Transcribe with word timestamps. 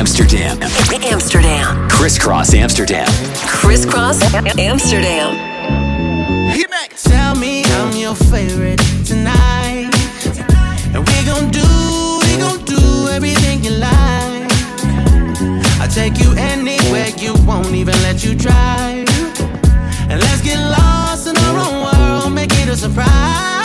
Amsterdam. 0.00 0.58
Amsterdam. 1.12 1.88
Kris 1.90 2.18
Kross 2.18 2.54
Amsterdam. 2.54 3.06
Kris 3.44 3.84
Kross 3.84 4.18
Amsterdam. 4.58 5.36
Tell 7.02 7.34
me 7.34 7.64
I'm 7.64 7.94
your 7.94 8.14
favorite 8.14 8.80
tonight. 9.04 9.90
And 10.94 11.06
we 11.06 11.24
gon' 11.26 11.50
do, 11.50 11.68
we 12.24 12.38
gon' 12.38 12.64
do 12.64 13.10
everything 13.10 13.62
you 13.62 13.72
like. 13.72 14.50
I'll 15.82 15.92
take 15.92 16.18
you 16.18 16.32
anywhere 16.32 17.08
you 17.18 17.34
won't 17.46 17.74
even 17.74 17.94
let 18.00 18.24
you 18.24 18.34
drive. 18.34 19.06
And 20.08 20.18
let's 20.18 20.40
get 20.40 20.58
lost 20.58 21.26
in 21.26 21.36
our 21.36 21.58
own 21.58 21.76
world, 21.84 22.32
make 22.32 22.52
it 22.54 22.70
a 22.70 22.76
surprise. 22.76 23.59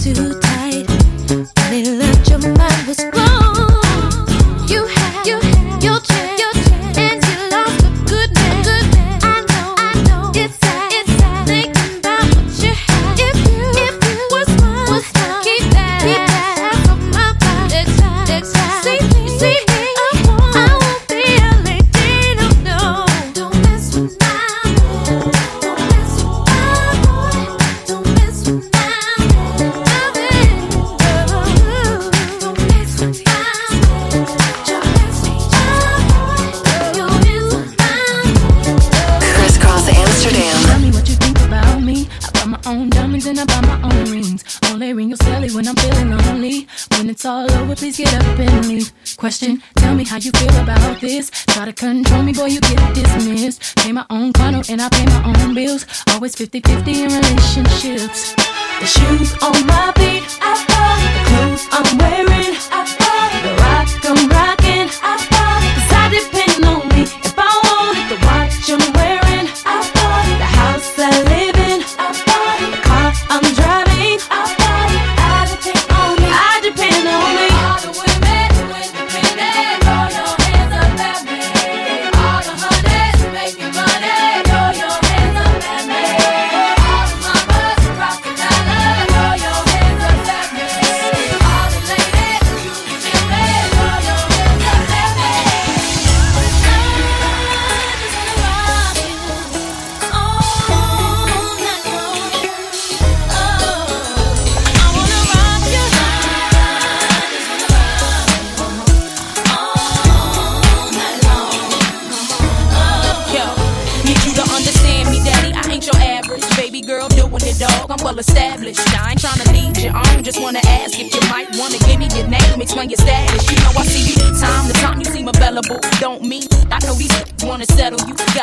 to 0.00 0.39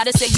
gotta 0.08 0.18
say 0.20 0.37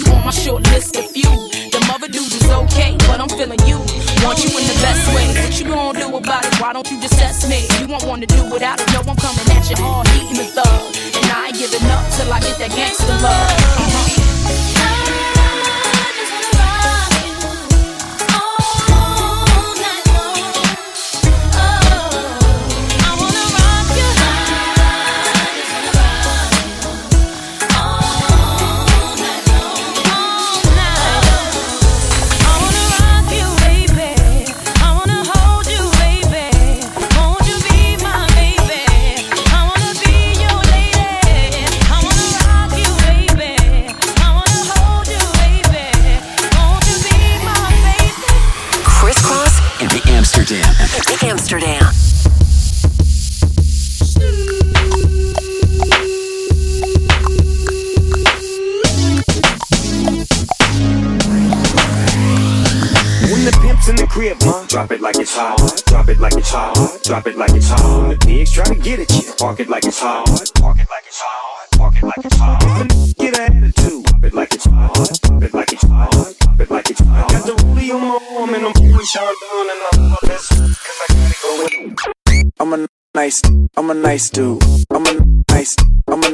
Pops 63.79 63.89
in 63.89 63.95
the 63.95 64.07
crib, 64.07 64.37
ma. 64.43 64.65
Drop 64.67 64.91
it 64.91 64.99
like 64.99 65.15
it's 65.17 65.33
hot. 65.33 65.83
Drop 65.85 66.09
it 66.09 66.19
like 66.19 66.35
it's 66.35 66.51
hot. 66.51 66.99
Drop 67.03 67.25
it 67.27 67.37
like 67.37 67.51
it's 67.51 67.69
hot. 67.69 68.01
When 68.01 68.09
the 68.09 68.17
pigs 68.17 68.51
try 68.51 68.65
to 68.65 68.75
get 68.75 68.99
at 68.99 69.09
you. 69.11 69.31
Park 69.37 69.61
it 69.61 69.69
like 69.69 69.85
it's 69.85 70.01
hot. 70.01 70.25
Park 70.55 70.79
it 70.79 70.87
like 70.89 71.05
it's 71.07 71.21
hot. 71.21 71.71
Park 71.77 71.95
it 71.95 72.03
like 72.03 72.25
it's 72.25 72.35
hot. 72.35 73.15
Get 73.17 73.39
an 73.39 73.63
attitude. 73.63 74.03
Pop 74.05 74.25
it 74.25 74.33
like 74.33 74.53
it's 74.53 74.65
hot. 74.65 75.19
Pop 75.23 75.43
it 75.43 75.53
like 75.53 75.71
it's 75.71 75.83
hot. 75.83 76.35
Pop 76.41 76.59
it 76.59 76.69
like 76.69 76.89
it's 76.89 76.99
hot. 76.99 77.31
Got 77.31 77.45
the 77.45 77.53
rollie 77.53 77.95
on 77.95 78.01
my 78.01 78.19
arm 78.35 78.53
and 78.53 78.65
I'm 78.65 78.73
fully 78.73 79.05
showered 79.05 79.35
down 79.47 79.69
and 79.71 79.79
I'm 79.93 80.11
all 80.11 80.17
this. 80.23 80.49
Cause 80.49 80.99
I 80.99 81.13
gotta 81.13 81.35
go 81.41 81.49
with 81.63 82.51
I'm 82.59 82.73
a 82.73 82.87
nice, 83.15 83.41
I'm 83.77 83.89
a 83.89 83.93
nice 83.93 84.29
dude. 84.29 84.61
I'm 84.91 85.05
a 85.07 85.13
nice, 85.47 85.77
I'm 86.05 86.21
a 86.21 86.29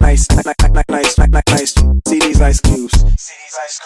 nice, 0.00 0.26
nice, 0.30 0.88
nice, 0.88 1.18
nice, 1.18 1.42
nice. 1.48 1.74
See 2.08 2.18
these 2.18 2.40
ice 2.40 2.60
cubes. 2.60 2.98
See 3.16 3.35
ice 3.58 3.80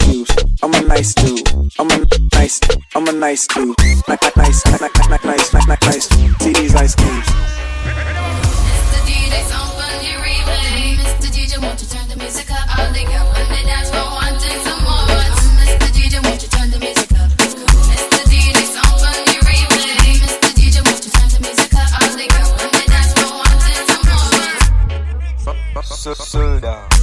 cubes. 0.00 0.30
I'm 0.62 0.74
a 0.74 0.80
nice 0.82 1.14
dude. 1.14 1.48
I'm 1.78 1.90
a 1.90 2.06
nice. 2.34 2.60
I'm 2.94 3.08
a 3.08 3.12
nice 3.12 3.46
dude. 3.46 3.74
Nice, 3.78 4.36
nice, 4.36 4.66
nice, 4.66 4.80
nice, 4.80 5.24
nice, 5.24 5.54
nice, 5.54 5.82
nice. 5.82 6.08
See 6.40 6.52
these 6.52 6.74
ice 6.74 6.94
cubes. 6.94 7.28
Mr. 7.28 9.00
DJ, 9.08 9.42
someone 9.48 10.04
you 10.04 10.18
replay. 10.18 10.96
Mr. 11.00 11.28
DJ, 11.32 11.62
won't 11.62 11.80
you 11.80 11.88
turn 11.88 12.08
the 12.08 12.16
music 12.16 12.50
up? 12.50 12.78
All 12.78 12.92
they 12.92 13.04
got 13.04 13.24
when 13.32 13.48
they 13.48 13.62
dance 13.64 13.88
for 13.88 14.04
wanting 14.04 14.60
some 14.66 14.82
more. 14.84 15.08
Mr. 15.56 15.88
DJ, 15.96 16.22
won't 16.22 16.42
you 16.42 16.48
turn 16.48 16.70
the 16.70 16.78
music 16.80 17.12
up? 17.16 17.30
Mr. 17.40 17.64
DJ, 18.28 18.60
someone 18.76 19.24
you 19.32 19.40
replay. 19.40 20.20
Mr. 20.20 20.52
DJ, 20.52 20.84
won't 20.84 21.00
you 21.00 21.10
turn 21.10 21.28
the 21.32 21.40
music 21.40 21.72
up? 21.74 21.88
All 21.96 22.12
they 22.12 22.28
got 22.28 22.44
when 22.60 22.70
they 22.76 22.86
dance 22.92 23.12
for 23.16 23.30
wanting 23.40 23.88
some 23.88 24.04
more. 25.72 26.20
Sit 26.20 26.60
down. 26.60 26.99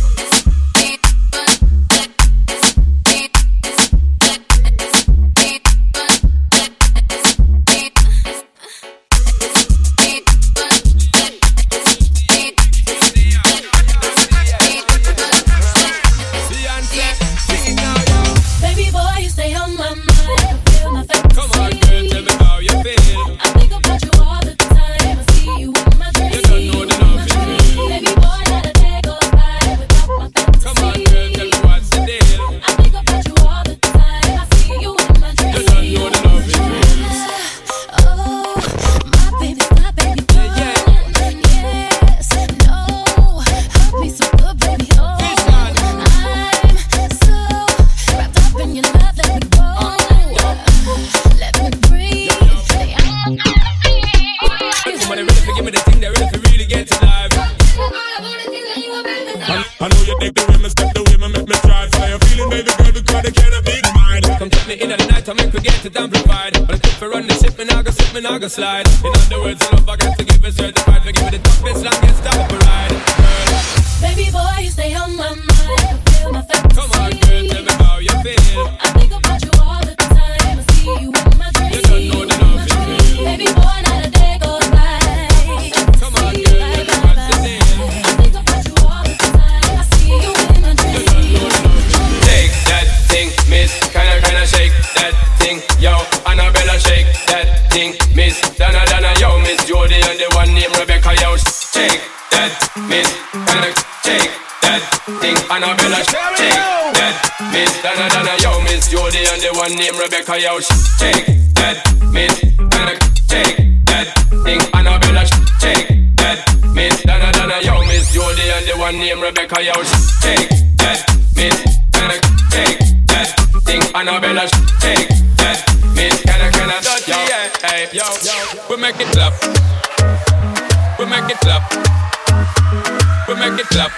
make 133.49 133.59
it 133.61 133.67
clap. 133.67 133.91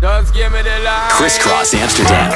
Just 0.00 0.34
give 0.34 0.52
me 0.52 0.62
the. 0.62 0.70
Kris 1.10 1.38
Kross 1.38 1.74
Amsterdam. 1.74 2.30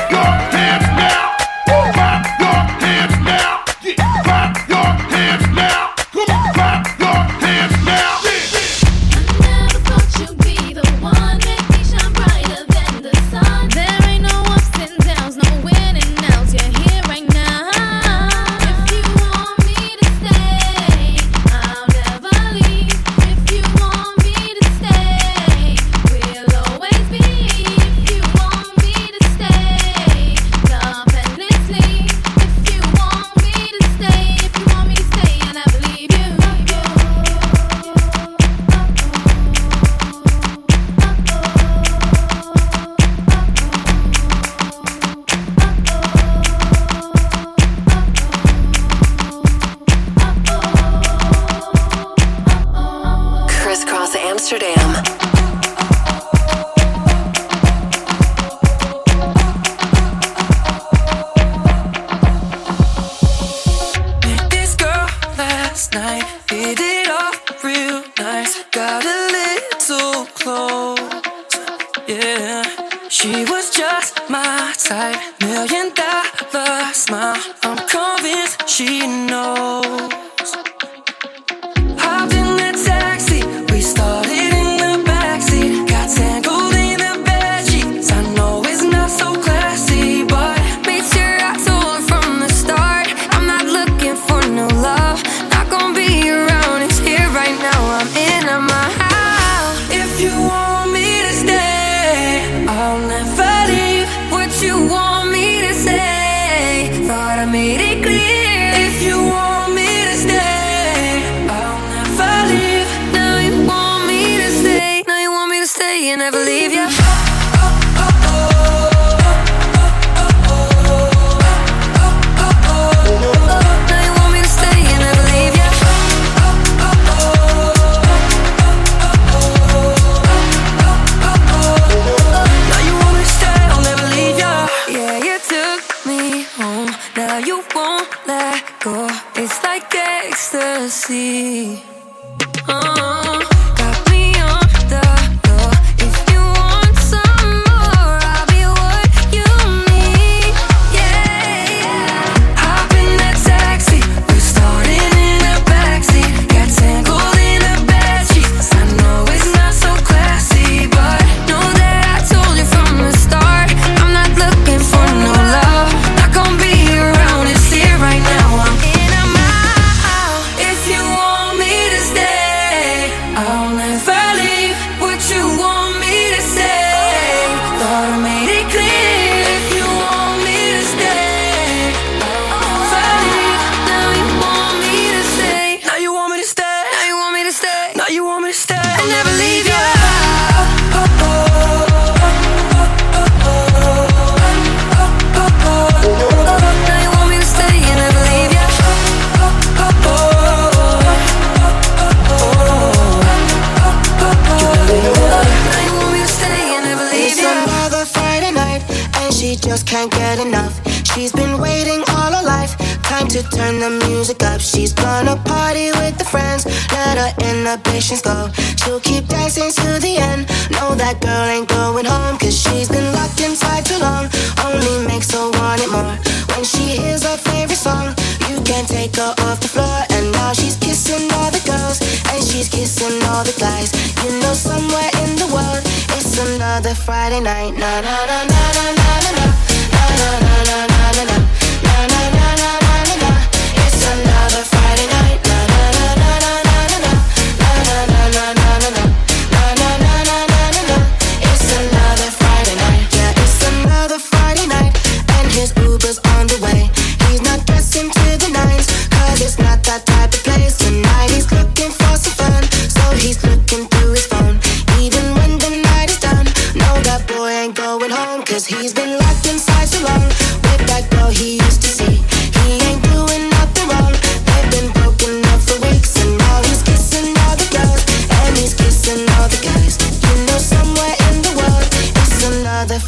Patience, 217.83 218.23
go. 218.23 218.51
She'll 218.79 219.01
keep 219.01 219.27
dancing 219.27 219.71
to 219.73 219.99
the 219.99 220.17
end. 220.19 220.47
No, 220.71 220.95
that 220.95 221.21
girl 221.21 221.47
ain't 221.49 221.69
going 221.69 222.05
home, 222.07 222.39
cause 222.39 222.55
she's 222.55 222.89
been 222.89 223.13
locked 223.13 223.41
inside 223.41 223.85
too 223.85 223.99
long. 223.99 224.31
Only 224.63 225.07
makes 225.07 225.33
her 225.33 225.51
want 225.59 225.83
it 225.83 225.91
more. 225.91 226.15
When 226.55 226.65
she 226.65 226.95
hears 227.01 227.25
her 227.25 227.37
favorite 227.37 227.81
song, 227.81 228.15
you 228.49 228.63
can't 228.63 228.87
take 228.87 229.17
her 229.17 229.35
off 229.49 229.59
the 229.61 229.69
floor. 229.69 229.99
And 230.15 230.31
now 230.33 230.53
she's 230.53 230.77
kissing 230.77 231.27
all 231.35 231.51
the 231.51 231.63
girls, 231.67 231.99
and 232.31 232.41
she's 232.45 232.69
kissing 232.69 233.19
all 233.35 233.43
the 233.43 233.57
guys. 233.59 233.91
You 234.23 234.31
know, 234.41 234.55
somewhere 234.55 235.11
in 235.27 235.35
the 235.35 235.49
world, 235.51 235.83
it's 236.15 236.39
another 236.39 236.95
Friday 236.95 237.41
night. 237.41 237.75
Na 237.75 238.01
na 238.01 238.17
na 238.31 238.39
na 238.47 238.63
na 238.79 238.87
na 238.95 239.31
na. 239.35 239.74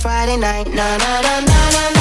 Friday 0.01 0.37
night. 0.37 0.69
Na 0.75 0.97
na 0.99 1.21
na 1.23 1.41
na 1.41 1.91
na. 1.91 1.96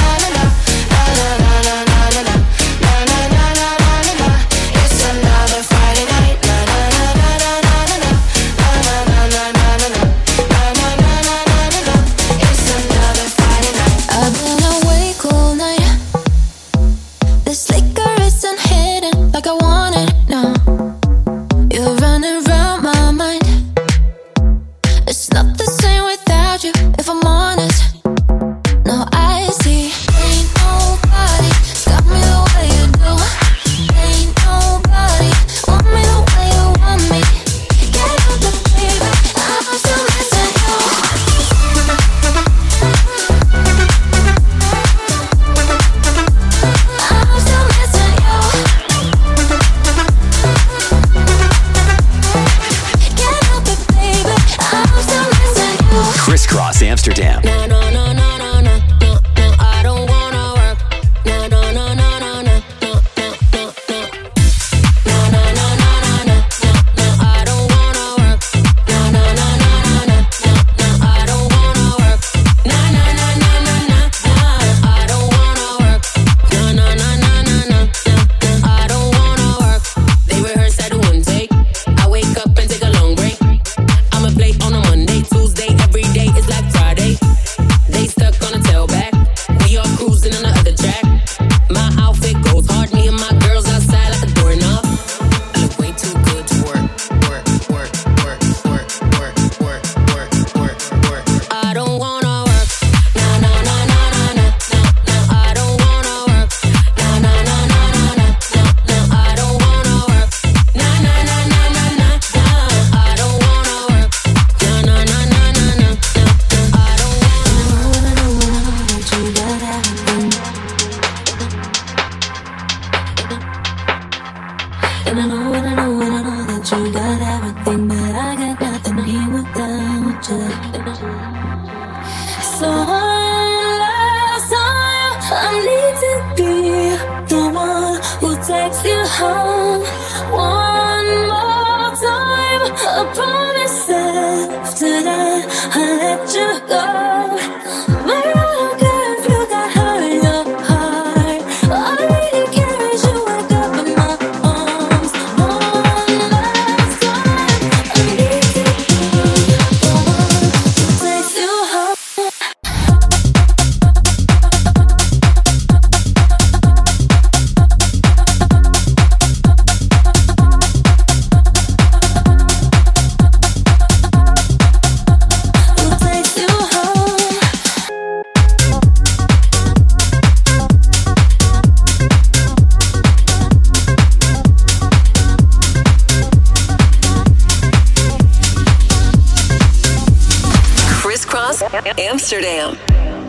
Amsterdam. 192.10 192.76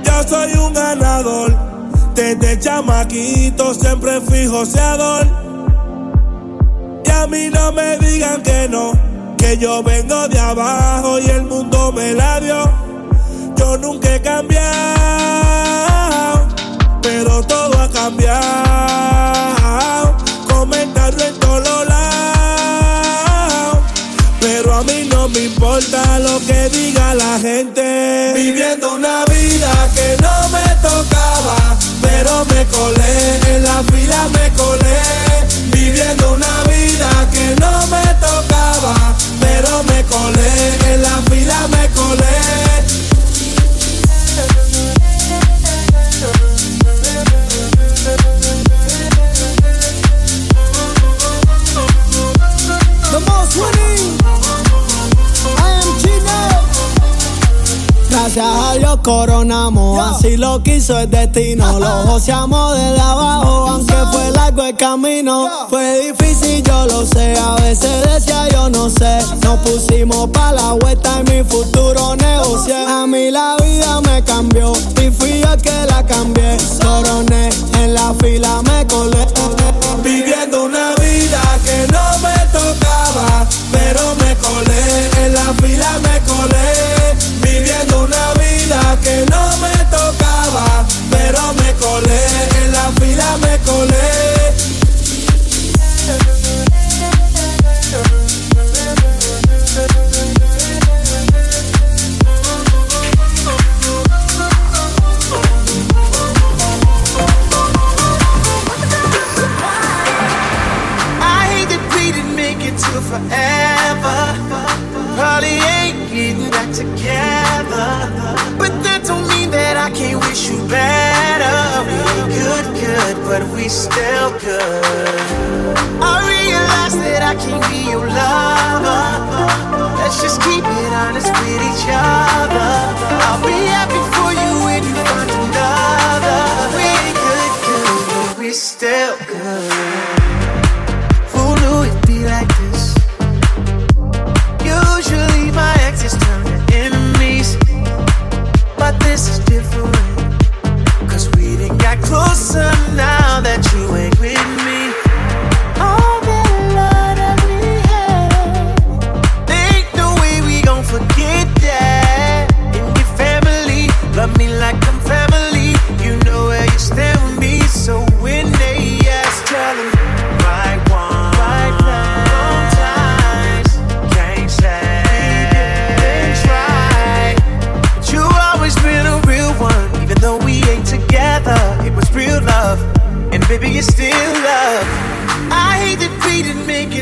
Yo 0.03 0.23
soy 0.23 0.53
un 0.53 0.73
ganador, 0.73 1.55
desde 2.15 2.59
chamaquito 2.59 3.73
siempre 3.73 4.19
fui 4.21 4.47
joseador. 4.47 5.27
Y 7.05 7.09
a 7.09 7.27
mí 7.27 7.49
no 7.51 7.71
me 7.71 7.97
digan 7.99 8.41
que 8.41 8.67
no, 8.69 8.93
que 9.37 9.57
yo 9.57 9.83
vengo 9.83 10.27
de 10.27 10.39
abajo 10.39 11.19
y 11.19 11.27
el 11.27 11.43
mundo 11.43 11.91
me 11.91 12.13
la 12.13 12.39
dio. 12.39 12.69
Yo 13.57 13.77
nunca 13.77 14.15
he 14.15 14.21
cambiado, 14.21 14.67
pero 17.01 17.43
todo 17.43 17.79
ha 17.79 17.89
cambiado. 17.89 18.66
Diga 26.69 27.13
la 27.13 27.39
gente. 27.39 28.33
Viviendo 28.35 28.93
una 28.93 29.25
vida 29.25 29.71
que 29.95 30.17
no 30.21 30.49
me 30.49 30.65
tocaba, 30.81 31.77
pero 32.01 32.45
me 32.45 32.65
colé, 32.67 33.55
en 33.55 33.63
la 33.63 33.83
fila 33.83 34.27
me 34.29 34.51
colé. 34.53 35.01
Viviendo 35.71 36.33
una 36.33 36.63
vida 36.63 37.09
que 37.31 37.55
no 37.59 37.87
me 37.87 38.05
tocaba, 38.15 39.15
pero 39.39 39.83
me 39.83 40.03
colé, 40.05 40.93
en 40.93 41.01
la 41.01 41.21
fila 41.29 41.67
me 41.69 41.89
colé. 41.89 42.66
Gracias 58.37 58.65
a 58.65 58.73
Dios 58.77 58.99
coronamos, 59.03 59.99
así 59.99 60.37
lo 60.37 60.61
quiso 60.61 60.99
el 60.99 61.09
destino. 61.09 61.79
Lo 61.79 61.87
joseamos 62.05 62.77
desde 62.77 62.99
abajo, 62.99 63.67
aunque 63.69 63.95
fue 64.11 64.29
largo 64.29 64.63
el 64.63 64.75
camino. 64.75 65.49
Fue 65.71 66.11
difícil, 66.11 66.61
yo 66.61 66.85
lo 66.85 67.03
sé, 67.07 67.35
a 67.35 67.55
veces 67.55 67.89
decía 68.03 68.47
yo 68.49 68.69
no 68.69 68.91
sé. 68.91 69.17
Nos 69.41 69.57
pusimos 69.61 70.29
pa' 70.29 70.51
la 70.51 70.73
vuelta 70.73 71.23
y 71.25 71.31
mi 71.31 71.43
futuro 71.43 72.15
negocié. 72.15 72.75
A 72.75 73.07
mí 73.07 73.31
la 73.31 73.55
vida 73.55 74.01
me 74.01 74.23
cambió 74.23 74.71
y 75.01 75.09
fui 75.09 75.41
yo 75.41 75.53
el 75.53 75.59
que 75.59 75.85
la 75.87 76.05
cambié. 76.05 76.57
Coroné, 76.79 77.49
en 77.79 77.95
la 77.95 78.13
fila 78.21 78.61
me 78.61 78.85
colé. 78.85 79.25
Viviendo 80.03 80.65
una 80.65 80.93
vida 80.95 81.41
que 81.65 81.91
no 81.91 82.19
me 82.19 82.35
tocaba, 82.53 83.47
pero 83.71 84.15
me 84.19 84.35
colé, 84.35 85.25
en 85.25 85.33
la 85.33 85.53
fila 85.59 85.89
me 86.03 86.19
colé. 86.31 86.67
Viviendo 87.41 88.03
una 88.03 88.33
vida 88.33 88.36
que 88.95 89.25
no 89.29 89.57
me 89.57 89.76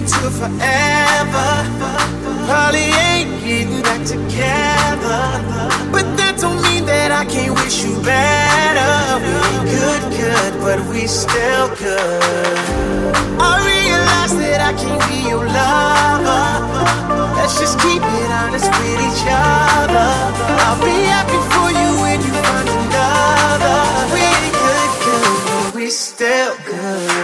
to 0.06 0.30
forever. 0.30 1.50
Probably 2.46 2.94
ain't 3.10 3.42
getting 3.44 3.82
back 3.82 4.06
together, 4.06 5.18
but 5.90 6.06
that 6.18 6.38
don't 6.40 6.62
mean 6.62 6.86
that 6.86 7.10
I 7.12 7.26
can't 7.26 7.58
wish 7.58 7.84
you 7.84 7.98
better. 8.06 9.18
We 9.18 9.34
ain't 9.34 9.66
good, 9.66 10.04
good, 10.14 10.54
but 10.62 10.78
we 10.94 11.08
still 11.08 11.74
good. 11.74 12.58
I 13.42 13.58
realize 13.66 14.34
that 14.38 14.62
I 14.62 14.78
can't 14.78 15.02
be 15.10 15.26
your 15.26 15.42
lover. 15.42 16.46
Let's 17.34 17.58
just 17.58 17.80
keep 17.82 18.04
it 18.06 18.30
honest 18.30 18.70
with 18.78 19.02
each 19.10 19.26
other. 19.26 20.12
I'll 20.70 20.78
be 20.86 20.98
happy 21.10 21.42
for 21.50 21.68
you 21.74 21.90
when 22.06 22.22
you 22.22 22.34
find 22.46 22.70
another. 22.70 23.82
We 24.14 24.22
ain't 24.22 24.54
good, 24.54 24.92
good, 25.02 25.38
but 25.50 25.74
we 25.74 25.90
still 25.90 26.54
good. 26.62 27.15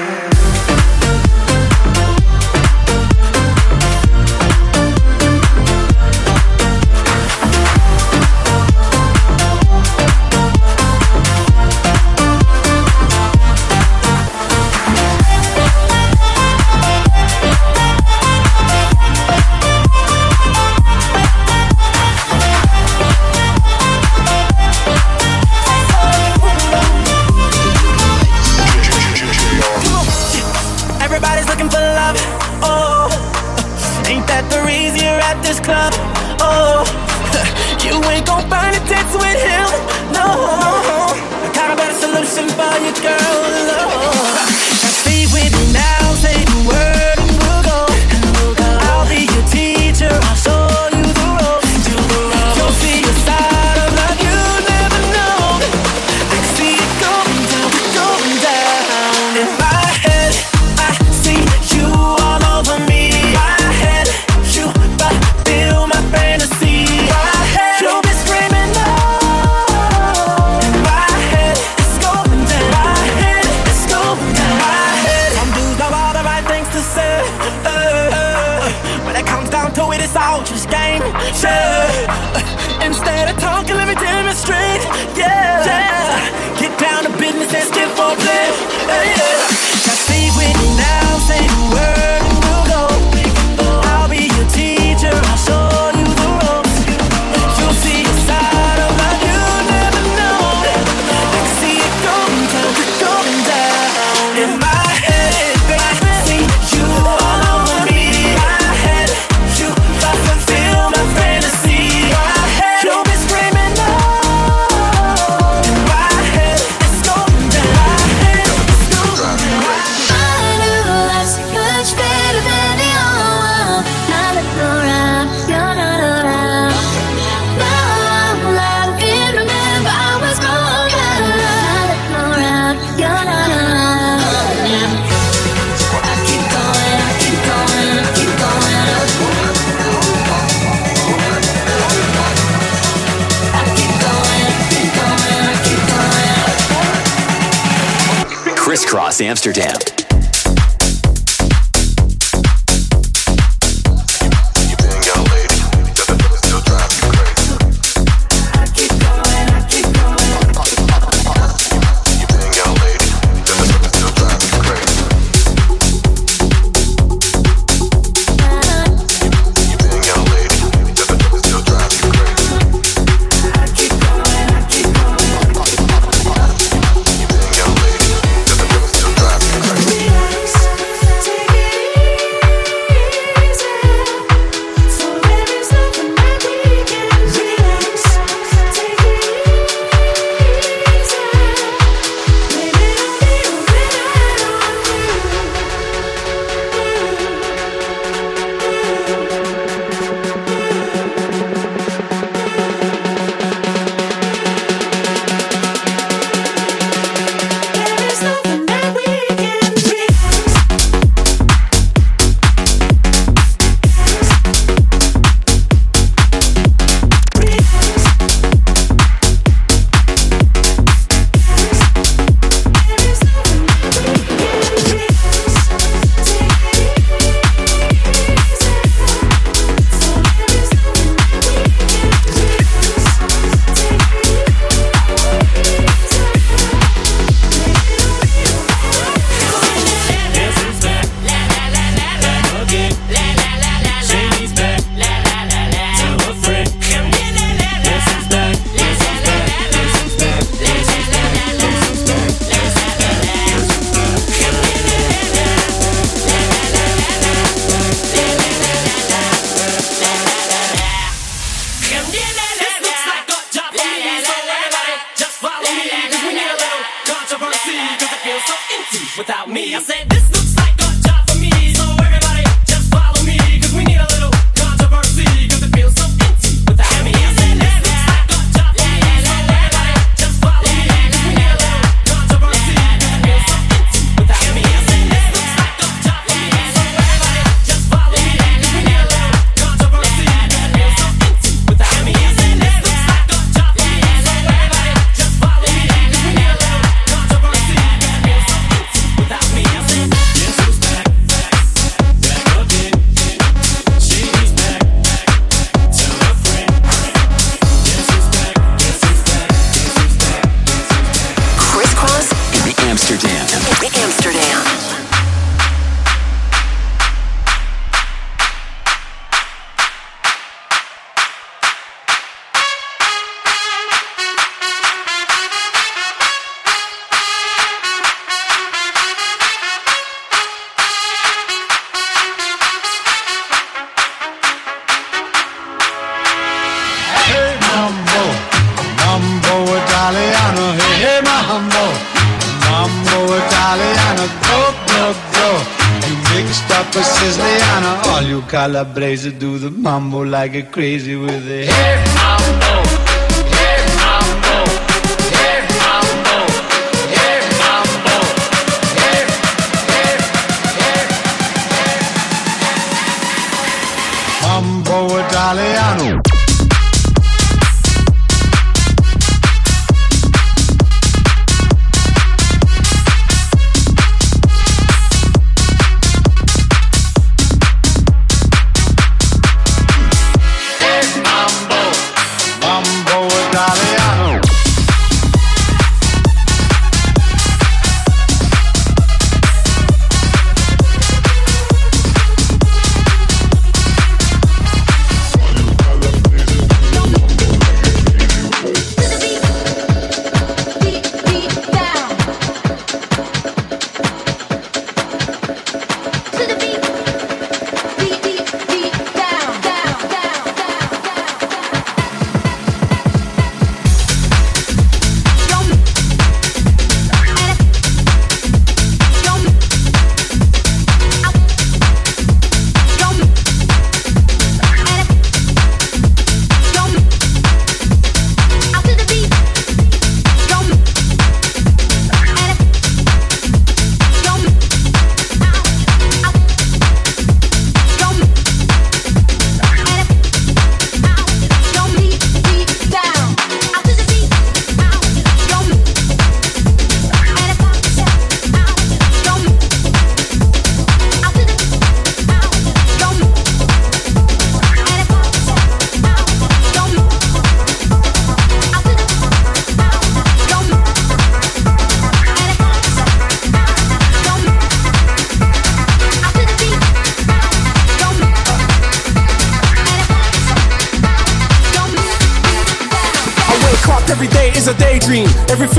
I 348.82 348.84
blaze 348.84 349.32
do 349.34 349.60
the 349.60 349.70
mambo 349.70 350.22
like 350.24 350.56
a 350.56 350.63
crazy 350.63 351.15
with 351.15 351.48
it. 351.48 351.51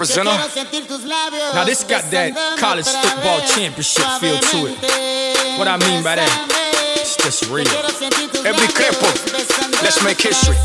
Now 0.00 1.64
this 1.64 1.84
got 1.84 2.10
that 2.10 2.32
college 2.58 2.86
football 2.86 3.40
championship 3.46 4.06
feel 4.18 4.38
to 4.38 4.72
it. 4.72 5.58
What 5.58 5.68
I 5.68 5.76
mean 5.76 6.02
by 6.02 6.16
that? 6.16 6.96
It's 6.96 7.16
just 7.16 7.50
real. 7.50 7.68
Every 8.46 8.68
cripple, 8.68 9.12
let's 9.82 10.02
make 10.02 10.18
history. 10.18 10.56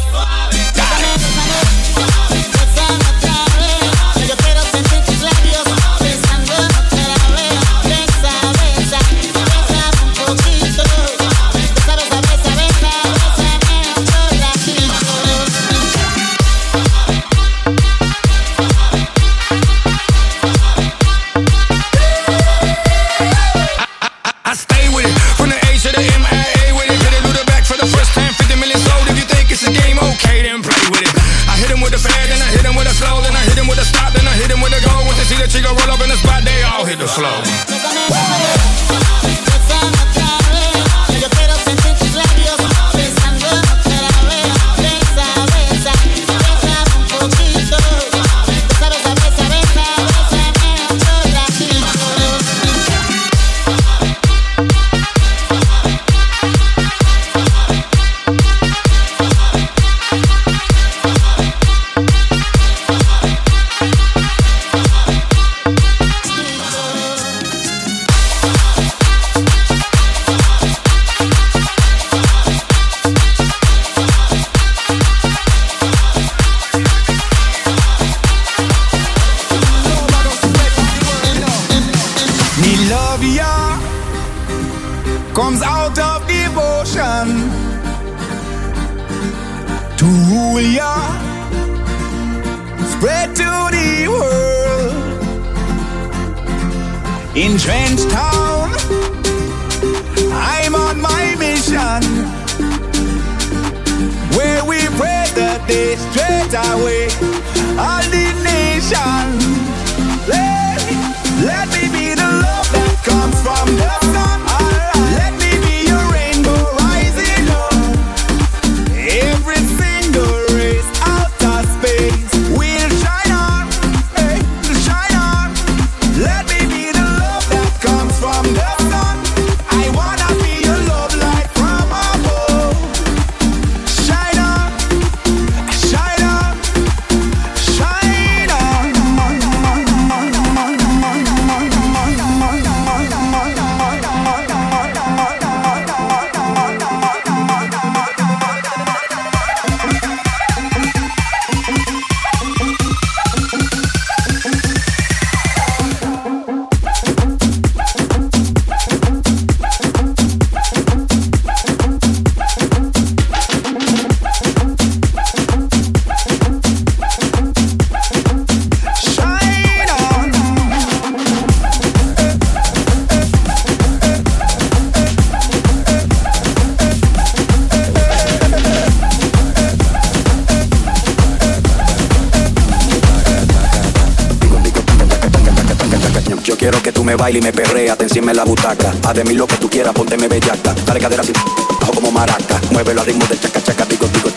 y 187.33 187.41
me 187.41 187.51
perrea, 187.51 187.95
te 187.95 188.03
encima 188.03 188.31
en 188.31 188.37
la 188.37 188.43
butaca. 188.43 188.93
Haz 189.03 189.15
de 189.15 189.23
mí 189.23 189.33
lo 189.33 189.47
que 189.47 189.55
tú 189.57 189.67
quieras, 189.67 189.93
ponte 189.93 190.15
me 190.15 190.27
bellaca. 190.27 190.75
Dale 190.85 190.99
cadera 190.99 191.23
sin 191.23 191.33
bajo 191.79 191.93
como 191.93 192.11
maraca. 192.11 192.61
Muévelo 192.69 193.01
al 193.01 193.07
ritmo 193.07 193.25
del 193.25 193.39
chaca 193.39 193.63
chaca, 193.63 193.83
digo, 193.85 194.07
digo, 194.13 194.29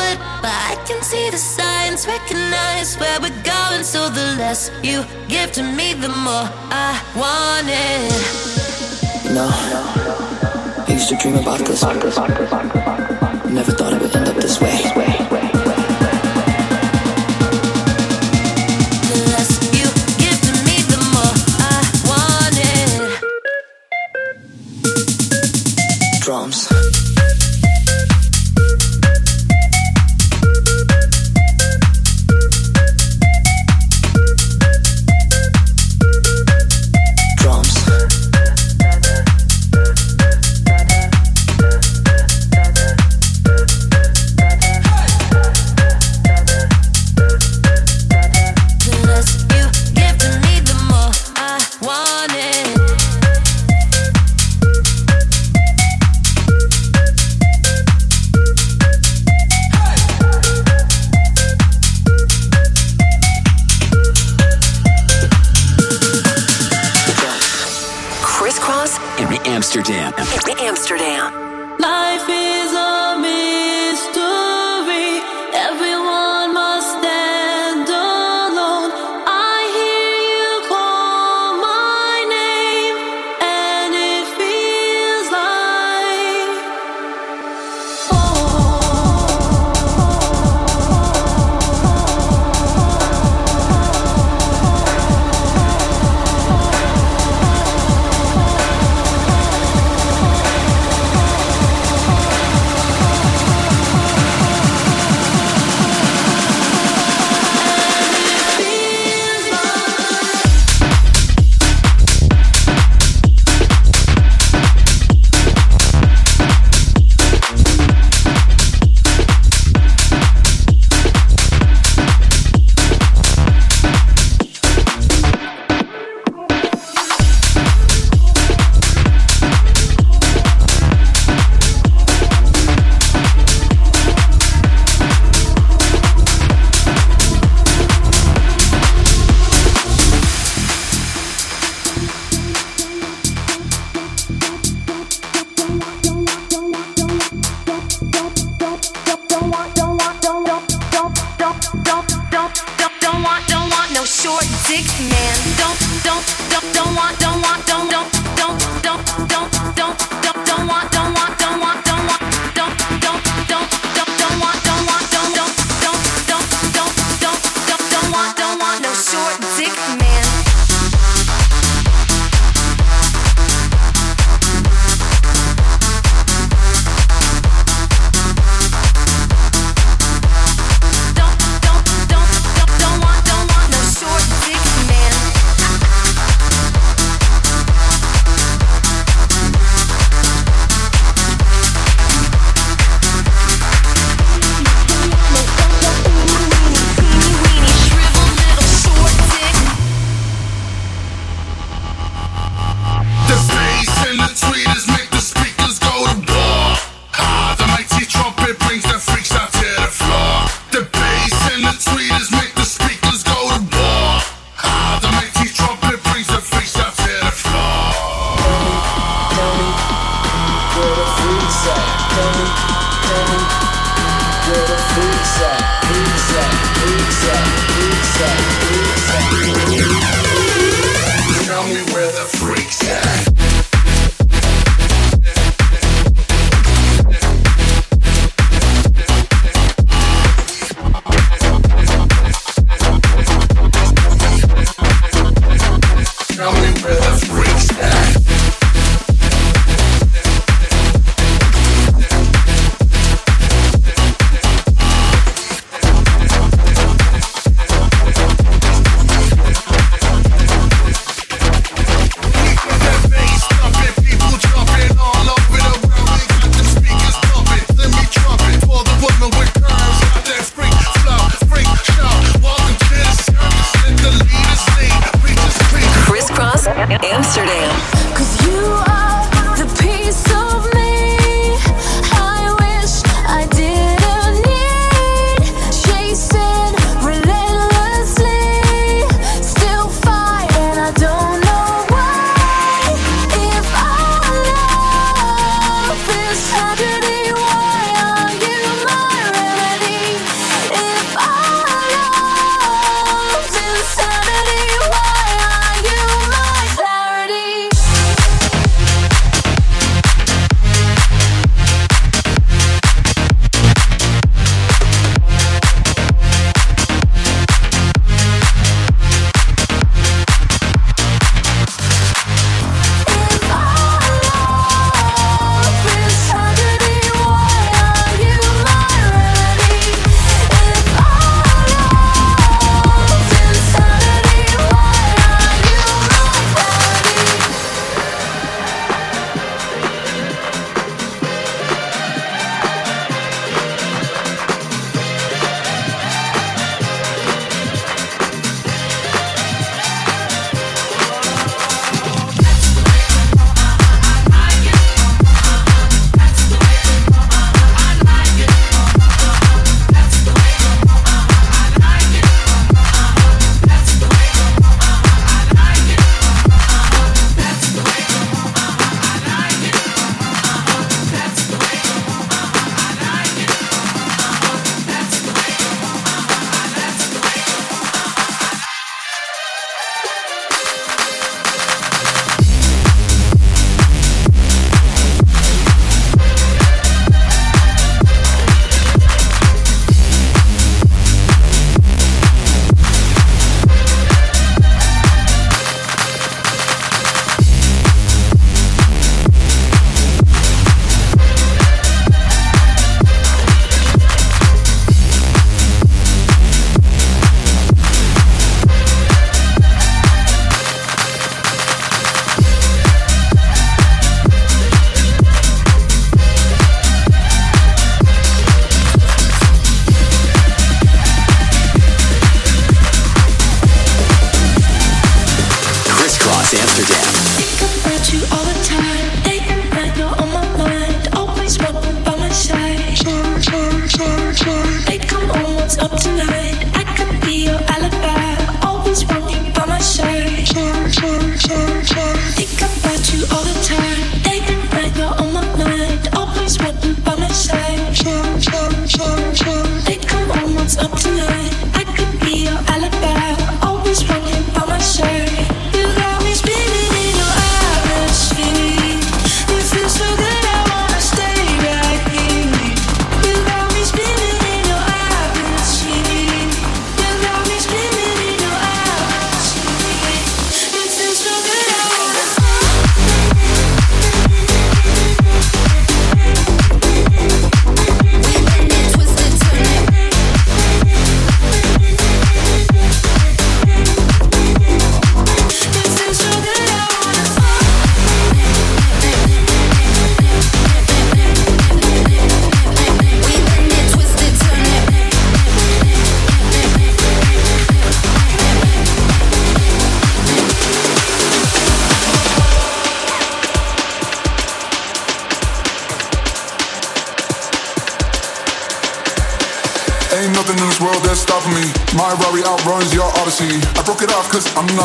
forward, 0.00 0.18
but 0.42 0.52
I 0.52 0.76
can 0.86 1.02
see 1.02 1.30
the 1.30 1.38
signs, 1.38 2.06
recognize 2.06 2.96
where 2.96 3.20
we're 3.20 3.42
going. 3.42 3.82
So 3.84 4.08
the 4.08 4.36
less 4.38 4.70
you 4.82 5.04
give 5.28 5.52
to 5.52 5.62
me, 5.62 5.94
the 5.94 6.08
more 6.08 6.48
I 6.70 7.00
want 7.16 7.68
it. 7.68 8.12
No, 9.32 9.48
I 10.88 10.92
used 10.92 11.08
to 11.10 11.16
dream 11.16 11.36
about 11.36 11.60
this. 11.60 11.82
Never 13.52 13.72
thought 13.72 13.92
it 13.92 14.00
would 14.02 14.14
end 14.16 14.28
up 14.28 14.36
this 14.36 14.60
way. 14.60 14.89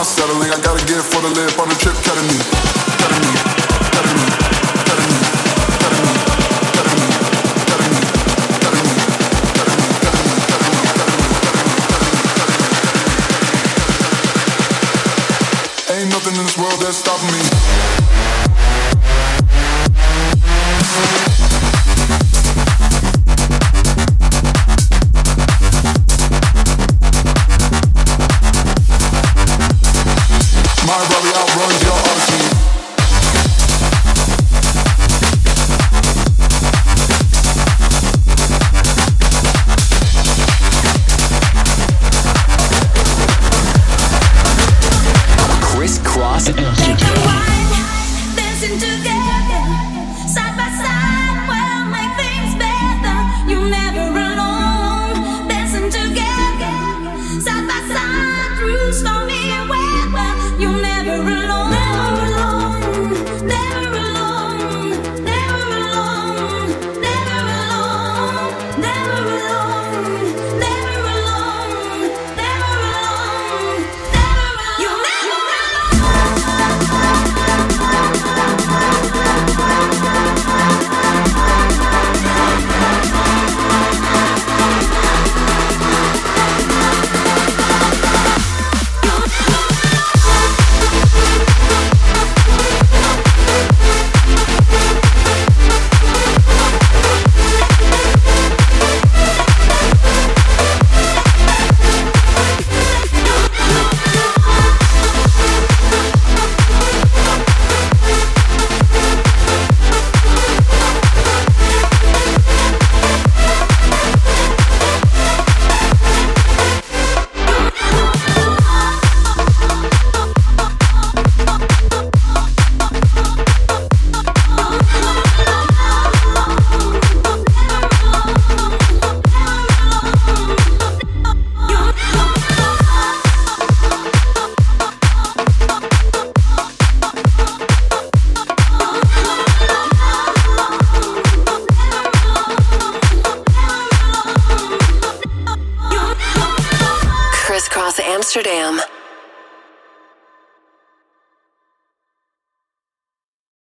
Settling. 0.05 0.51
I 0.51 0.64